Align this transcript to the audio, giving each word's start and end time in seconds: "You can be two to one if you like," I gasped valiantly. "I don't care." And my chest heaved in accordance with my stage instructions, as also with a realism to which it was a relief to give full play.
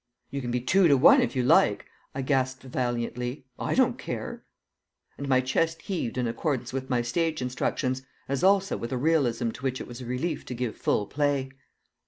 "You 0.31 0.41
can 0.41 0.49
be 0.49 0.59
two 0.59 0.87
to 0.87 0.97
one 0.97 1.21
if 1.21 1.35
you 1.35 1.43
like," 1.43 1.85
I 2.15 2.23
gasped 2.23 2.63
valiantly. 2.63 3.45
"I 3.59 3.75
don't 3.75 3.99
care." 3.99 4.43
And 5.15 5.29
my 5.29 5.41
chest 5.41 5.83
heaved 5.83 6.17
in 6.17 6.27
accordance 6.27 6.73
with 6.73 6.89
my 6.89 7.03
stage 7.03 7.39
instructions, 7.39 8.01
as 8.27 8.43
also 8.43 8.77
with 8.77 8.91
a 8.91 8.97
realism 8.97 9.51
to 9.51 9.61
which 9.61 9.79
it 9.79 9.85
was 9.85 10.01
a 10.01 10.05
relief 10.07 10.43
to 10.47 10.55
give 10.55 10.75
full 10.75 11.05
play. 11.05 11.51